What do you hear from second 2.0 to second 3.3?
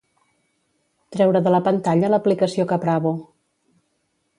l'aplicació Caprabo.